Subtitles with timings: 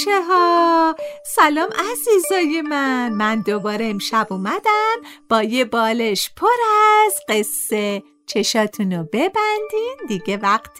[0.00, 3.12] بچه ها سلام عزیزای من.
[3.12, 4.96] من دوباره امشب اومدم
[5.28, 6.46] با یه بالش پر
[7.06, 8.02] از قصه.
[8.26, 10.78] چشاتونو ببندین دیگه وقت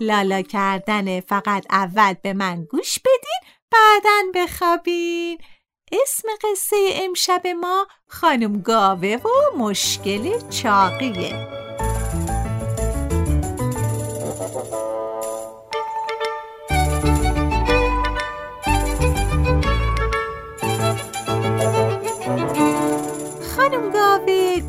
[0.00, 1.20] لالا کردن.
[1.20, 5.38] فقط اول به من گوش بدین بعدا بخوابین.
[5.92, 11.61] اسم قصه امشب ما خانم گاوه و مشکل چاقیه.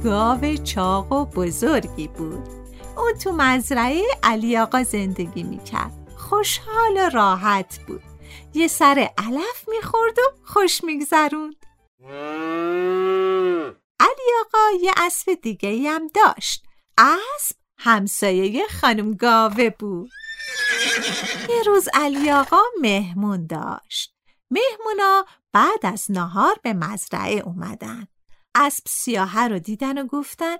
[0.04, 2.48] گاو چاق و بزرگی بود.
[2.98, 5.92] او تو مزرعه علی آقا زندگی می‌کرد.
[6.18, 8.04] خوشحال و راحت بود.
[8.54, 11.66] یه سر علف می‌خورد و خوش میگذروند.
[14.00, 16.64] علی آقا یه اسب دیگه هم داشت.
[16.98, 20.10] اسب همسایه خانم گاوه بود.
[21.50, 24.16] یه روز علی آقا مهمون داشت.
[24.52, 28.08] مهمونا بعد از نهار به مزرعه اومدن.
[28.56, 30.56] اسب سیاهه رو دیدن و گفتن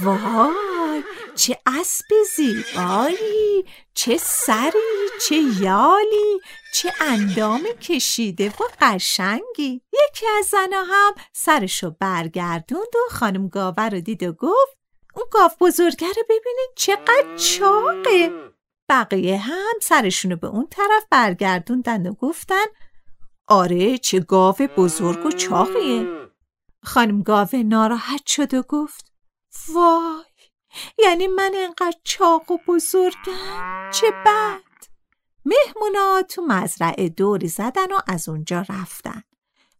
[0.00, 1.02] وای
[1.34, 2.04] چه اسب
[2.36, 3.64] زیبایی
[3.94, 6.40] چه سری چه یالی
[6.74, 9.82] چه اندام کشیده و قشنگی.
[9.92, 14.76] یکی از زنها هم سرشو برگردوند و خانم گاوه رو دید و گفت
[15.14, 18.32] اون گاو بزرگه رو ببینید چقدر چاقه.
[18.88, 22.64] بقیه هم سرشونو به اون طرف برگردوندن و گفتن
[23.48, 26.21] آره چه گاو بزرگ و چاقیه.
[26.84, 29.12] خانم گاوه ناراحت شد و گفت
[29.68, 30.24] وای
[30.98, 34.62] یعنی من انقدر چاق و بزرگم؟ چه بد!
[35.44, 39.22] مهمونا تو مزرعه دوری زدن و از اونجا رفتن.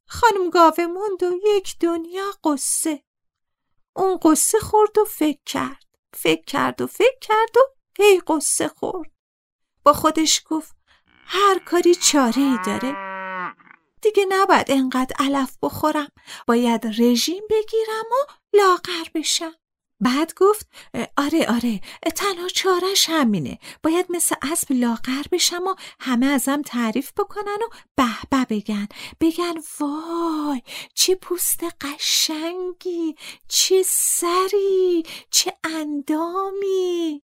[0.07, 3.03] خانم گاوه موند و یک دنیا قصه.
[3.97, 5.85] اون قصه خورد و فکر کرد.
[6.15, 7.61] فکر کرد و فکر کرد و
[7.99, 9.11] هی قصه خورد.
[9.85, 10.77] با خودش گفت
[11.27, 13.12] هر کاری چاره ای داره
[14.03, 16.09] دیگه نباید انقدر علف بخورم.
[16.47, 19.53] باید رژیم بگیرم و لاغر بشم.
[20.01, 20.67] بعد گفت
[21.17, 21.81] آره آره
[22.17, 23.59] تنها چارش همینه.
[23.83, 27.59] باید مثل اسب لاغر بشم و همه ازم تعریف بکنن
[27.99, 28.89] و به بگن.
[29.21, 30.63] بگن وای
[30.95, 33.15] چه پوست قشنگی
[33.49, 37.23] چه سری چه اندامی.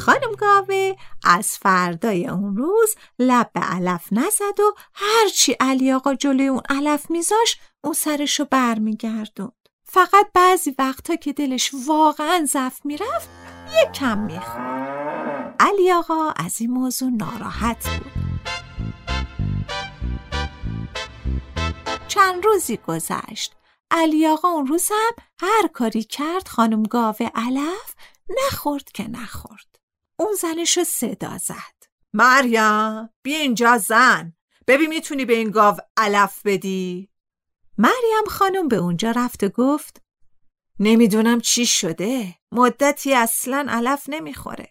[0.00, 6.46] خانم گاوه از فردای اون روز لب به علف نزد و هرچی علی آقا جلوی
[6.46, 9.52] اون علف میذاش اون سرشو برمیگردوند.
[9.84, 13.28] فقط بعضی وقتا که دلش واقعا زف می‌رفت
[13.74, 18.12] یه کم می‌خورد علی آقا از این موضوع ناراحت بود.
[22.08, 23.54] چند روزی گذشت.
[23.90, 27.94] علی آقا اون روز هم هر کاری کرد خانم گاوه علف
[28.46, 29.69] نخورد که نخورد.
[30.20, 31.90] اون زنش رو صدا زد.
[32.12, 34.32] مریم بیا اینجا زن.
[34.66, 37.10] ببین می‌تونی به این گاو علف بدی.
[37.78, 40.02] مریم خانم به اونجا رفت و گفت
[40.80, 42.34] نمی‌دونم چی شده.
[42.52, 44.68] مدتی اصلا علف نمی‌خوره.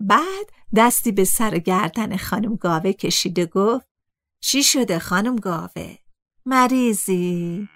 [0.00, 3.86] بعد دستی به سر گردن خانم گاوه کشیده گفت
[4.40, 5.96] چی شده خانم گاوه؟
[6.46, 7.68] مریضی؟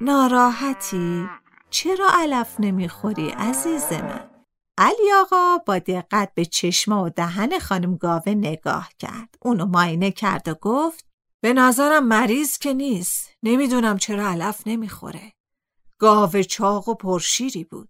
[0.00, 1.28] ناراحتی؟
[1.70, 4.33] چرا علف نمی‌خوری عزیز من؟
[4.78, 9.34] علی آقا با دقت به چشم و دهن خانم گاوه نگاه کرد.
[9.42, 11.06] اونو ماینه کرد و گفت
[11.42, 13.30] به نظرم مریض که نیست.
[13.42, 15.32] نمی‌دونم چرا علف نمی‌خوره.
[15.98, 17.88] گاوه چاق و پرشیری بود.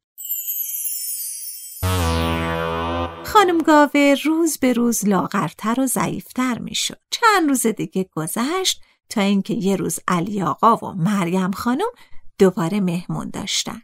[3.24, 7.00] خانم گاوه روز به روز لاغرتر و ضعیفتر می‌شد.
[7.10, 11.90] چند روز دیگه گذشت تا اینکه یه روز علی آقا و مریم خانم
[12.38, 13.82] دوباره مهمون داشتن.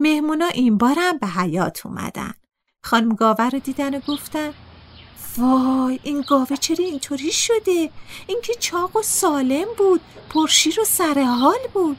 [0.00, 2.34] مهمونا این بارم به حیات اومدن.
[2.82, 4.54] خانم گاوه رو دیدن و گفتن
[5.38, 7.90] وای این گاوه چرا اینطوری شده؟
[8.26, 10.00] اینکه چاق و سالم بود
[10.30, 11.96] پرشیر و سر حال بود.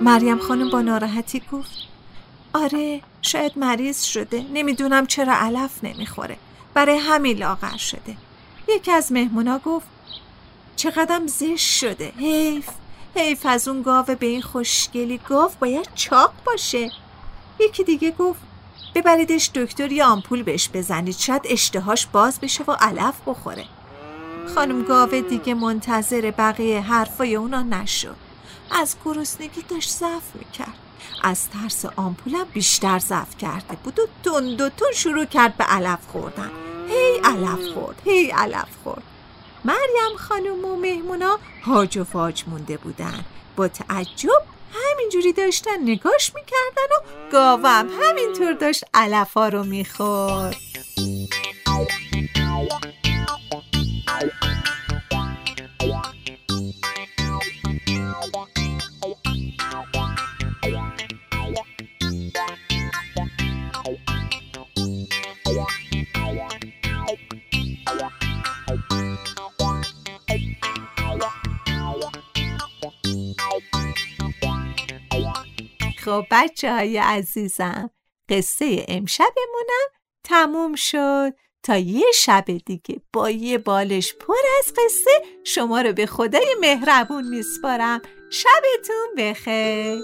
[0.00, 1.70] مریم خانم با ناراحتی گفت
[2.52, 4.44] آره شاید مریض شده.
[4.52, 6.36] نمی‌دونم چرا علف نمی‌خوره.
[6.74, 8.16] برای همین لاغر شده.
[8.68, 9.86] یکی از مهمونا گفت
[10.76, 12.68] چقدرم زشت شده حیف.
[13.16, 16.90] حیف از اون گاوه به این خوشگلی گاو باید چاق باشه.
[17.60, 18.40] یکی دیگه گفت
[18.94, 23.64] ببریدش دکتر یا آمپول بهش بزنید شاید اشتهاش باز بشه و علف بخوره.
[24.54, 28.16] خانم گاوه دیگه منتظر بقیه حرفای اونا نشد.
[28.70, 30.74] از گرسنگی داشت ضعف می‌کرد.
[31.22, 35.98] از ترس آمپولم بیشتر ضعف کرده بود و تون دو تون شروع کرد به علف
[36.12, 36.50] خوردن.
[36.88, 39.02] هی علف خورد هی علف خورد.
[39.64, 43.24] مریم خانم و مهمونا هاج و فاج مونده بودن.
[43.56, 44.42] با تعجب
[45.08, 50.56] همینجوری داشتن نگاش می‌کردن و گاوم همینطور داشت علفا رو می‌خورد.
[76.08, 77.90] خب بچه های عزیزم.
[78.28, 79.88] قصه امشبمونم
[80.24, 81.32] تموم شد.
[81.62, 85.10] تا یه شب دیگه با یه بالش پر از قصه
[85.44, 88.02] شما رو به خدای مهربون میسپارم.
[88.30, 90.00] شبتون بخیر.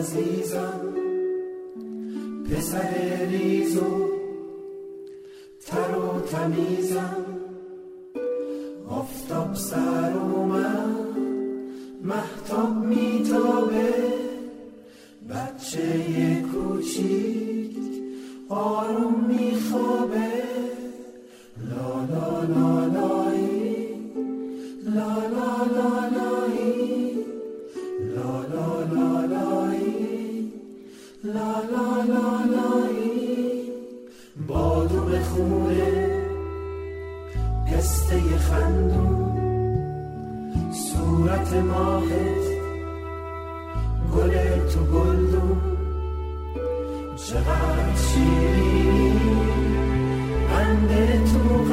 [0.00, 0.94] عزیزم
[2.44, 4.10] پسر ریز و
[5.66, 7.26] تر و تمیزم.
[8.88, 10.96] آفتاب سر من
[12.04, 13.94] محتاب میتابه.
[15.30, 17.49] بچه کوچیک
[35.40, 36.06] خونه
[37.66, 39.30] پسته خندون
[40.72, 42.46] صورت ماهت
[44.14, 44.32] گل
[44.70, 45.60] تو گلدون
[47.16, 49.12] چقدر شیرینی
[50.48, 51.64] بنده تو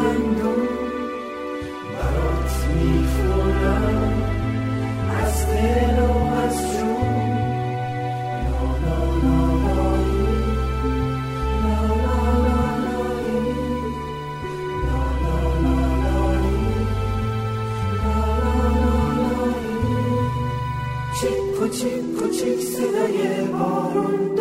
[21.67, 24.36] kochik kochik sidaye barun